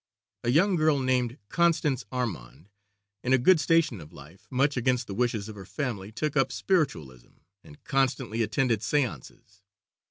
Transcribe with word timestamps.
A 0.43 0.49
young 0.49 0.77
girl 0.77 0.99
named 0.99 1.37
Constance 1.49 2.05
Armande, 2.11 2.65
in 3.23 3.33
a 3.33 3.37
good 3.37 3.59
station 3.59 4.01
of 4.01 4.11
life, 4.11 4.47
much 4.49 4.75
against 4.75 5.05
the 5.05 5.13
wishes 5.13 5.47
of 5.47 5.53
her 5.55 5.63
family, 5.63 6.11
took 6.11 6.35
up 6.35 6.51
spiritualism 6.51 7.33
and 7.63 7.83
constantly 7.83 8.41
attended 8.41 8.79
séances. 8.79 9.61